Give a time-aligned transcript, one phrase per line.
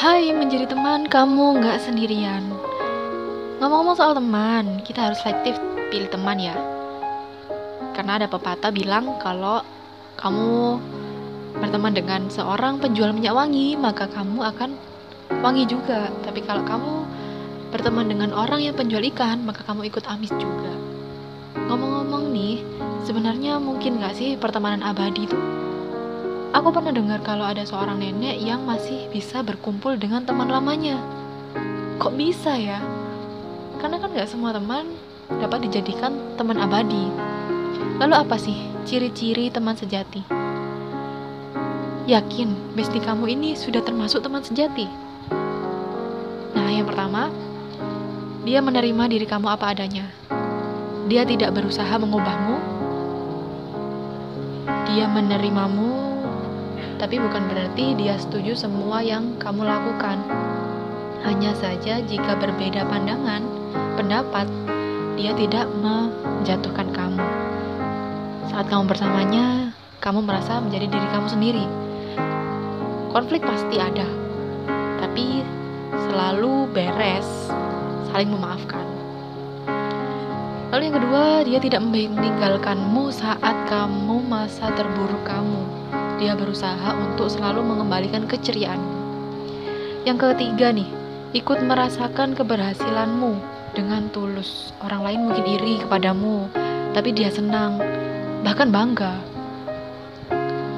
[0.00, 2.40] Hai, menjadi teman kamu nggak sendirian.
[3.60, 5.60] Ngomong-ngomong soal teman, kita harus selektif
[5.92, 6.56] pilih teman ya.
[7.92, 9.60] Karena ada pepatah bilang kalau
[10.16, 10.80] kamu
[11.60, 14.72] berteman dengan seorang penjual minyak wangi, maka kamu akan
[15.44, 16.08] wangi juga.
[16.24, 17.04] Tapi kalau kamu
[17.68, 20.72] berteman dengan orang yang penjual ikan, maka kamu ikut amis juga.
[21.68, 22.64] Ngomong-ngomong nih,
[23.04, 25.36] sebenarnya mungkin nggak sih pertemanan abadi itu?
[26.50, 30.98] Aku pernah dengar kalau ada seorang nenek yang masih bisa berkumpul dengan teman lamanya.
[32.02, 32.82] Kok bisa ya?
[33.78, 34.90] Karena kan nggak semua teman
[35.30, 37.06] dapat dijadikan teman abadi.
[38.02, 40.26] Lalu apa sih ciri-ciri teman sejati?
[42.10, 44.90] Yakin bestie kamu ini sudah termasuk teman sejati?
[46.50, 47.30] Nah, yang pertama,
[48.42, 50.10] dia menerima diri kamu apa adanya.
[51.06, 52.58] Dia tidak berusaha mengubahmu.
[54.90, 56.09] Dia menerimamu
[57.00, 60.20] tapi bukan berarti dia setuju semua yang kamu lakukan.
[61.24, 63.40] Hanya saja jika berbeda pandangan,
[63.96, 64.44] pendapat,
[65.16, 67.24] dia tidak menjatuhkan kamu.
[68.52, 69.72] Saat kamu bersamanya,
[70.04, 71.64] kamu merasa menjadi diri kamu sendiri.
[73.16, 74.06] Konflik pasti ada,
[75.00, 75.40] tapi
[76.04, 77.48] selalu beres,
[78.12, 78.84] saling memaafkan.
[80.68, 85.79] Lalu yang kedua, dia tidak meninggalkanmu saat kamu masa terburuk kamu
[86.20, 88.78] dia berusaha untuk selalu mengembalikan keceriaan.
[90.04, 90.92] Yang ketiga nih,
[91.32, 93.40] ikut merasakan keberhasilanmu
[93.72, 94.76] dengan tulus.
[94.84, 96.52] Orang lain mungkin iri kepadamu,
[96.92, 97.80] tapi dia senang,
[98.44, 99.16] bahkan bangga.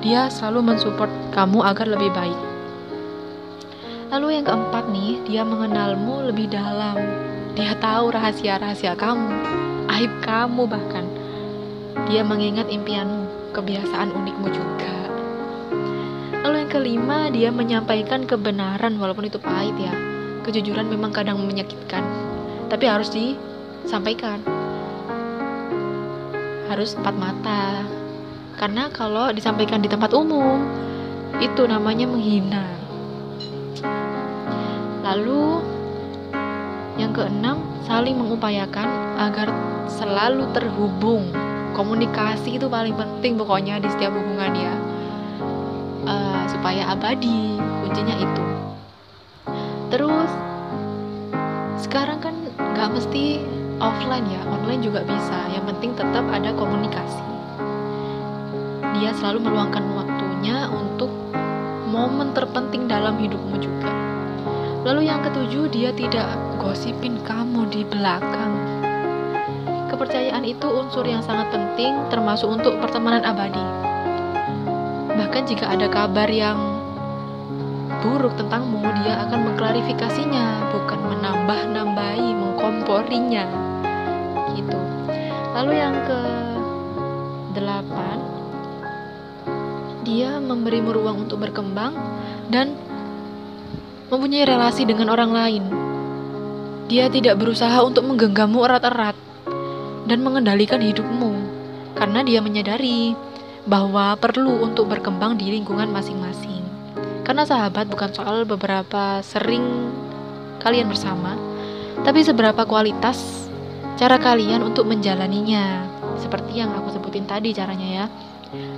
[0.00, 2.40] Dia selalu mensupport kamu agar lebih baik.
[4.08, 6.96] Lalu yang keempat nih, dia mengenalmu lebih dalam.
[7.58, 9.28] Dia tahu rahasia-rahasia kamu,
[10.00, 11.04] aib kamu bahkan.
[12.06, 14.96] Dia mengingat impianmu, kebiasaan unikmu juga.
[16.46, 19.90] Lalu yang kelima, dia menyampaikan kebenaran walaupun itu pahit ya.
[20.46, 22.06] Kejujuran memang kadang menyakitkan,
[22.70, 24.38] tapi harus disampaikan.
[26.70, 27.82] Harus empat mata.
[28.54, 30.62] Karena kalau disampaikan di tempat umum,
[31.42, 32.62] itu namanya menghina.
[35.02, 35.66] Lalu
[36.94, 37.58] yang keenam,
[37.90, 38.86] saling mengupayakan
[39.18, 39.50] agar
[39.90, 41.34] selalu terhubung.
[41.74, 44.85] Komunikasi itu paling penting pokoknya di setiap hubungan ya
[46.66, 48.44] supaya abadi kuncinya itu.
[49.86, 50.30] Terus
[51.78, 53.38] sekarang kan nggak mesti
[53.78, 55.46] offline ya online juga bisa.
[55.54, 57.22] Yang penting tetap ada komunikasi.
[58.98, 61.06] Dia selalu meluangkan waktunya untuk
[61.86, 63.94] momen terpenting dalam hidupmu juga.
[64.82, 68.58] Lalu yang ketujuh dia tidak gosipin kamu di belakang.
[69.86, 73.94] Kepercayaan itu unsur yang sangat penting termasuk untuk pertemanan abadi
[75.16, 76.60] Bahkan jika ada kabar yang
[78.04, 83.44] buruk tentangmu, dia akan mengklarifikasinya, bukan menambah-nambahi, mengkomporinya.
[84.52, 84.78] Gitu.
[85.56, 86.20] Lalu yang ke
[87.56, 88.18] delapan,
[90.04, 91.96] dia memberimu ruang untuk berkembang
[92.52, 92.76] dan
[94.12, 95.64] mempunyai relasi dengan orang lain.
[96.86, 99.18] Dia tidak berusaha untuk menggenggammu erat-erat
[100.06, 101.34] dan mengendalikan hidupmu
[101.98, 103.18] karena dia menyadari
[103.66, 106.62] bahwa perlu untuk berkembang di lingkungan masing-masing.
[107.26, 109.90] Karena sahabat bukan soal beberapa sering
[110.62, 111.34] kalian bersama,
[112.06, 113.50] tapi seberapa kualitas
[113.98, 115.82] cara kalian untuk menjalaninya.
[116.22, 118.06] Seperti yang aku sebutin tadi caranya ya.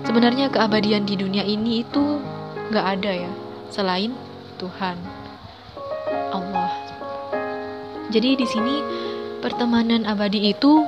[0.08, 2.16] Sebenarnya keabadian di dunia ini itu
[2.72, 3.32] nggak ada ya,
[3.68, 4.16] selain
[4.56, 4.96] Tuhan,
[6.32, 6.72] Allah.
[8.08, 8.80] Jadi di sini
[9.44, 10.80] pertemanan abadi itu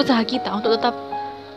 [0.00, 1.09] usaha kita untuk tetap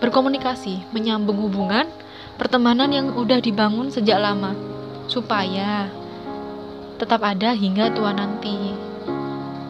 [0.04, 1.88] berkomunikasi, menyambung hubungan
[2.36, 4.52] pertemanan yang udah dibangun sejak lama,
[5.08, 5.88] supaya
[7.00, 8.76] tetap ada hingga tua nanti.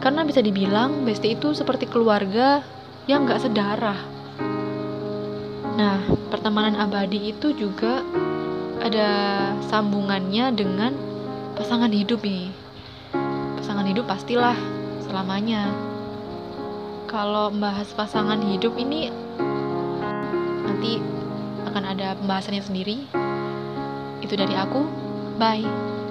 [0.02, 2.66] Karena bisa dibilang bestie itu seperti keluarga
[3.06, 3.96] yang gak sedarah.
[5.78, 6.02] Nah,
[6.34, 8.02] pertemanan abadi itu juga
[8.82, 9.08] ada
[9.70, 10.92] sambungannya dengan
[11.54, 12.50] pasangan hidup nih.
[13.62, 14.58] Pasangan hidup pastilah
[15.06, 15.70] selamanya.
[17.08, 19.23] Kalau membahas pasangan hidup ini
[20.84, 21.00] nanti
[21.64, 23.08] akan ada pembahasannya sendiri.
[24.20, 24.84] Itu dari aku.
[25.40, 26.03] Bye.